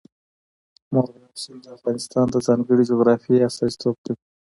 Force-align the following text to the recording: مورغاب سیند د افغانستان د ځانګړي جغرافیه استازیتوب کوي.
مورغاب 0.93 1.33
سیند 1.41 1.61
د 1.63 1.67
افغانستان 1.77 2.25
د 2.31 2.35
ځانګړي 2.47 2.83
جغرافیه 2.91 3.45
استازیتوب 3.49 3.95
کوي. 4.05 4.21